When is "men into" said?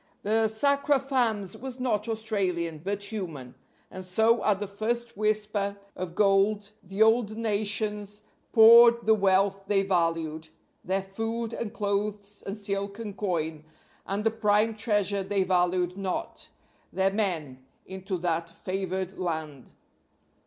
17.13-18.17